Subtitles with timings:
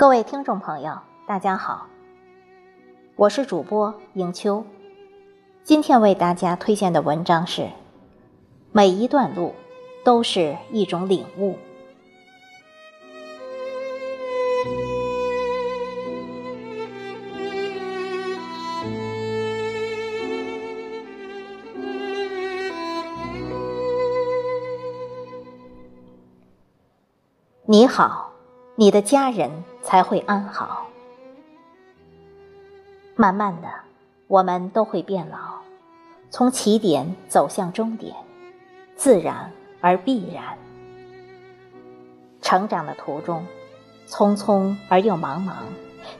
[0.00, 1.86] 各位听众朋友，大家好，
[3.16, 4.64] 我是主播迎秋。
[5.62, 7.68] 今天为大家推荐的文章是：
[8.72, 9.54] 每一段路
[10.02, 11.58] 都是一种领悟。
[27.66, 28.29] 你好，
[28.80, 29.50] 你的家人
[29.82, 30.86] 才会安好。
[33.14, 33.68] 慢慢的，
[34.26, 35.58] 我们都会变老，
[36.30, 38.16] 从起点走向终点，
[38.96, 39.52] 自然
[39.82, 40.56] 而必然。
[42.40, 43.44] 成长的途中，
[44.08, 45.52] 匆匆而又茫茫，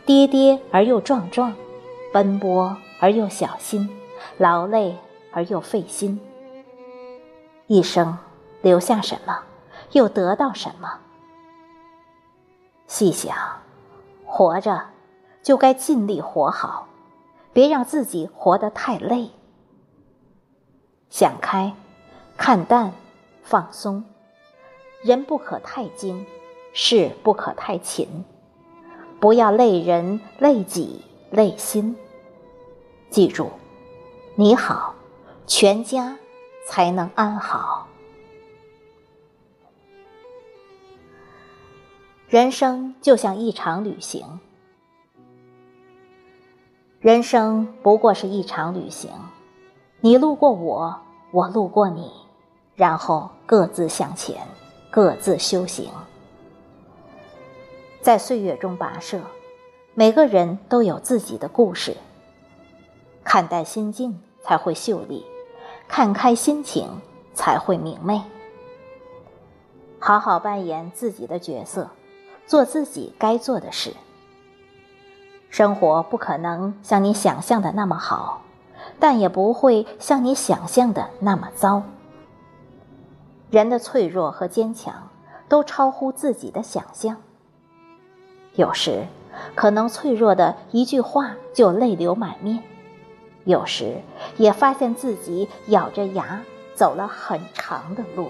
[0.04, 1.54] 跌跌而又撞撞，
[2.12, 3.88] 奔波而又小心，
[4.36, 4.98] 劳累
[5.32, 6.20] 而又费心。
[7.68, 8.18] 一生
[8.60, 9.44] 留下什么，
[9.92, 10.98] 又得到什么？
[13.00, 13.34] 细想，
[14.26, 14.88] 活着
[15.42, 16.86] 就该尽力活好，
[17.50, 19.30] 别让自己活得太累。
[21.08, 21.74] 想开，
[22.36, 22.92] 看淡，
[23.42, 24.04] 放松，
[25.00, 26.26] 人不可太精，
[26.74, 28.22] 事不可太勤，
[29.18, 31.96] 不要累人、累己、累心。
[33.08, 33.48] 记住，
[34.34, 34.94] 你好，
[35.46, 36.18] 全家
[36.66, 37.86] 才能安好。
[42.30, 44.38] 人生就像一场旅行，
[47.00, 49.10] 人生不过是一场旅行，
[50.00, 51.00] 你路过我，
[51.32, 52.08] 我路过你，
[52.76, 54.46] 然后各自向前，
[54.92, 55.90] 各自修行。
[58.00, 59.20] 在岁月中跋涉，
[59.94, 61.96] 每个人都有自己的故事。
[63.24, 65.26] 看淡心境才会秀丽，
[65.88, 67.00] 看开心情
[67.34, 68.22] 才会明媚。
[69.98, 71.90] 好好扮演自己的角色。
[72.50, 73.94] 做自己该做的事。
[75.50, 78.42] 生活不可能像你想象的那么好，
[78.98, 81.84] 但也不会像你想象的那么糟。
[83.52, 85.10] 人的脆弱和坚强
[85.48, 87.18] 都超乎自己的想象。
[88.56, 89.06] 有时，
[89.54, 92.58] 可能脆弱的一句话就泪流满面；
[93.44, 94.00] 有时，
[94.38, 96.42] 也发现自己咬着牙
[96.74, 98.26] 走了很长的路。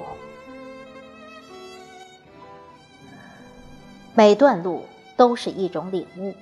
[4.13, 4.83] 每段路
[5.17, 6.35] 都是一种领悟。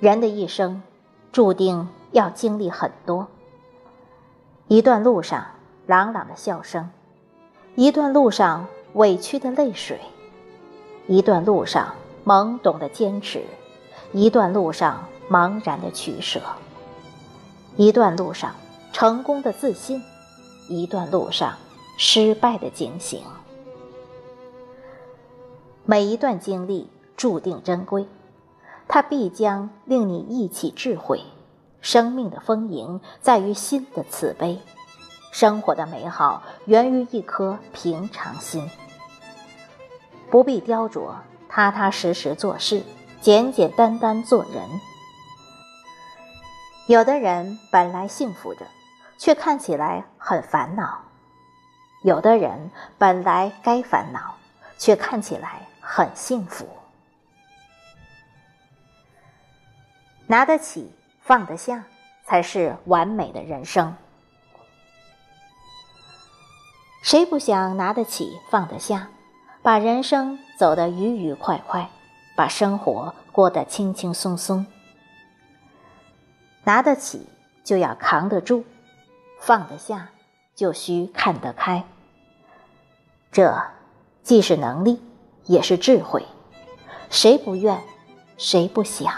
[0.00, 0.82] 人的一生，
[1.32, 3.28] 注定要经历很多。
[4.68, 5.46] 一段路上，
[5.86, 6.88] 朗朗的笑声；
[7.76, 9.96] 一段路上，委屈的泪水；
[11.06, 13.42] 一段路上，懵懂的坚持；
[14.12, 16.40] 一段路上，茫然的取舍；
[17.76, 18.52] 一段路上，
[18.92, 20.00] 成功的自信；
[20.68, 21.54] 一段路上，
[21.96, 23.22] 失败的警醒。
[25.88, 28.08] 每一段经历注定珍贵，
[28.88, 31.22] 它必将令你忆起智慧。
[31.80, 34.60] 生命的丰盈在于心的慈悲，
[35.30, 38.68] 生活的美好源于一颗平常心。
[40.28, 41.14] 不必雕琢，
[41.48, 42.82] 踏踏实实做事，
[43.20, 44.68] 简简单单做人。
[46.88, 48.66] 有的人本来幸福着，
[49.18, 51.04] 却看起来很烦恼；
[52.02, 54.34] 有的人本来该烦恼，
[54.76, 55.68] 却看起来。
[55.88, 56.66] 很幸福，
[60.26, 61.84] 拿得起放得下，
[62.24, 63.94] 才是完美的人生。
[67.02, 69.10] 谁不想拿得起放得下，
[69.62, 71.88] 把人生走得愉愉快快，
[72.36, 74.66] 把生活过得轻轻松松？
[76.64, 77.28] 拿得起
[77.62, 78.64] 就要扛得住，
[79.38, 80.10] 放得下
[80.56, 81.84] 就需看得开。
[83.30, 83.70] 这
[84.24, 85.00] 既是能力。
[85.46, 86.24] 也是智慧，
[87.08, 87.82] 谁不愿，
[88.36, 89.12] 谁不想？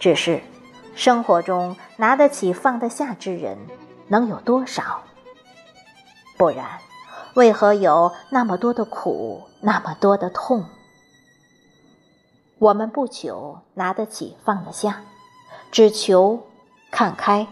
[0.00, 0.42] 只是
[0.94, 3.58] 生活中拿得起放得下之人
[4.08, 5.02] 能有多少？
[6.36, 6.80] 不然，
[7.34, 10.64] 为何有那么多的苦，那么多的痛？
[12.58, 15.02] 我们不求拿得起放得下，
[15.70, 16.46] 只求
[16.90, 17.46] 看开、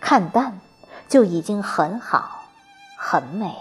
[0.00, 0.60] 看淡，
[1.08, 2.44] 就已经很好，
[2.96, 3.54] 很美。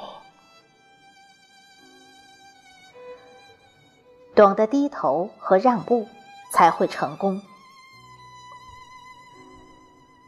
[4.37, 6.05] 懂得低头和让步，
[6.51, 7.41] 才会成功。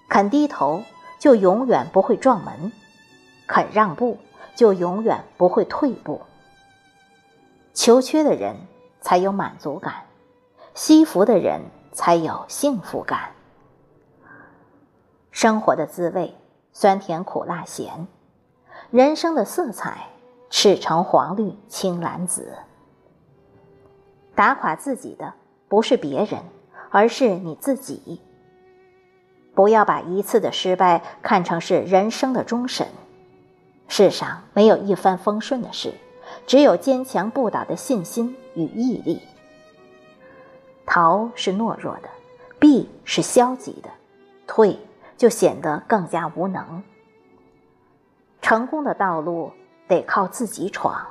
[0.08, 0.82] 肯低头，
[1.20, 2.72] 就永远不会撞门；
[3.48, 4.18] 肯让步，
[4.56, 6.24] 就永远不会退步。
[7.76, 8.56] 求缺的人
[9.00, 10.06] 才有满足感，
[10.74, 11.62] 惜福的人
[11.92, 13.34] 才有幸福感。
[15.30, 16.36] 生活的滋味，
[16.74, 18.08] 酸甜苦辣咸；
[18.90, 20.08] 人生的色彩，
[20.50, 22.58] 赤橙黄绿青蓝紫。
[24.40, 25.34] 打垮自己的
[25.68, 26.40] 不是别人，
[26.92, 28.22] 而是你自己。
[29.54, 32.88] 不要把一次的失败看成是人生的终审。
[33.90, 35.94] 世上没有一帆风顺的事，
[36.48, 39.22] 只有坚强不倒的信心与毅力。
[40.86, 42.08] 逃是懦弱的，
[42.62, 43.90] 避是消极的，
[44.48, 44.80] 退
[45.18, 46.82] 就显得更加无能。
[48.42, 49.52] 成功的道路
[49.90, 51.06] 得靠自己闯，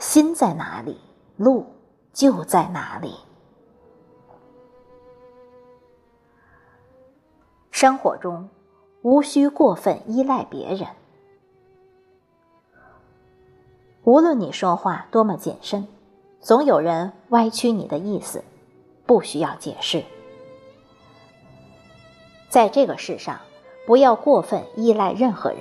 [0.00, 0.98] 心在哪里，
[1.36, 1.64] 路
[2.18, 3.14] 就在哪里。
[7.70, 8.48] 生活中，
[9.02, 10.88] 无需过分依赖别人。
[14.02, 15.86] 无论你说话多么谨慎，
[16.40, 18.42] 总有人歪曲你的意思，
[19.06, 20.02] 不需要解释。
[22.48, 23.38] 在这个世上，
[23.86, 25.60] 不要过分依赖任何人，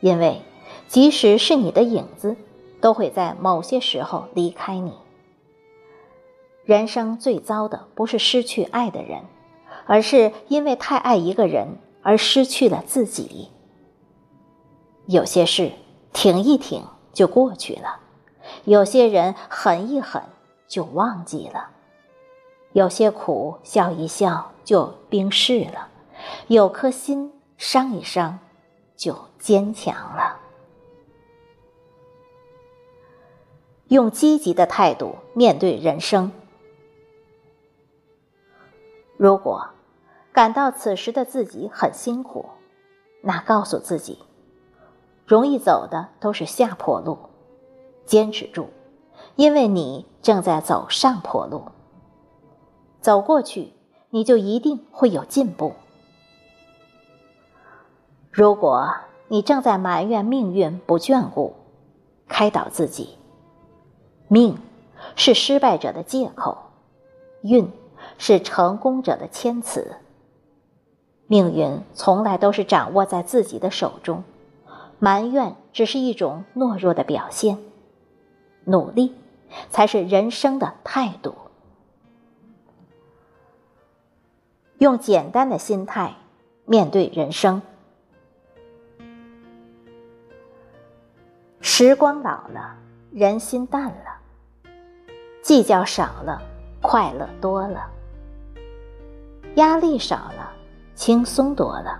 [0.00, 0.42] 因为
[0.86, 2.36] 即使是你的影子，
[2.82, 4.92] 都会在某些时候离开你。
[6.66, 9.22] 人生最糟的不是失去爱的人，
[9.86, 13.48] 而是因为太爱一个人而失去了自己。
[15.06, 15.72] 有些事，
[16.12, 16.84] 停一停。
[17.12, 17.98] 就过去了，
[18.64, 20.22] 有些人狠一狠
[20.68, 21.70] 就忘记了，
[22.72, 25.88] 有些苦笑一笑就冰释了，
[26.48, 28.38] 有颗心伤一伤
[28.98, 30.38] 就坚强了。
[33.88, 36.30] 用积极的态度面对人生。
[39.16, 39.68] 如果
[40.32, 42.46] 感到此时的自己很辛苦，
[43.22, 44.18] 那告诉自己。
[45.26, 47.18] 容易走的都是下坡路，
[48.04, 48.68] 坚持住，
[49.34, 51.64] 因为你正在走上坡路。
[53.00, 53.72] 走过去，
[54.10, 55.72] 你就一定会有进步。
[58.30, 58.94] 如果
[59.28, 61.56] 你正在埋怨命运不眷顾，
[62.28, 63.16] 开导自己：
[64.28, 64.58] 命
[65.16, 66.58] 是失败者的借口，
[67.42, 67.72] 运
[68.18, 69.96] 是成功者的谦词。
[71.26, 74.24] 命运从来都是掌握在自己的手中。
[74.98, 77.58] 埋怨只是一种懦弱的表现，
[78.64, 79.14] 努力
[79.68, 81.34] 才是人生的态度。
[84.78, 86.14] 用简单的心态
[86.64, 87.60] 面对人生。
[91.60, 92.76] 时光老了，
[93.12, 94.20] 人心淡了，
[95.42, 96.40] 计较少了，
[96.80, 97.90] 快乐多了；
[99.56, 100.52] 压力少了，
[100.94, 101.98] 轻松多了；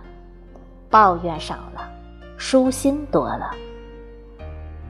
[0.88, 1.92] 抱怨少了。
[2.38, 3.50] 舒心多了，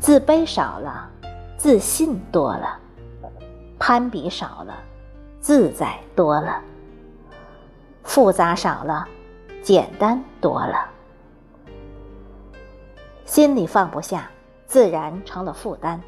[0.01, 1.09] 自卑少了，
[1.57, 2.77] 自信多了，
[3.79, 4.75] 攀比少了，
[5.41, 6.61] 自在多了，
[8.03, 9.07] 复杂少了，
[9.63, 10.91] 简单多了。
[13.25, 14.29] 心里放不下，
[14.67, 16.03] 自然成了负担。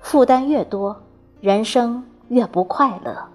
[0.00, 0.98] 负担越多，
[1.42, 3.33] 人生越不快乐。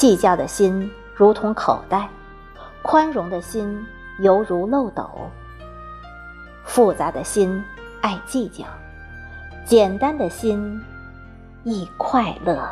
[0.00, 2.08] 计较的心如同口袋，
[2.80, 3.86] 宽容的心。
[4.20, 5.06] 犹如漏斗，
[6.64, 7.62] 复杂的心
[8.00, 8.64] 爱计较，
[9.62, 10.82] 简单的心
[11.64, 12.66] 亦快乐。